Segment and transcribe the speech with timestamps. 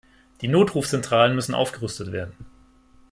[0.41, 2.33] Die Notrufzentralen müssen aufgerüstet werden.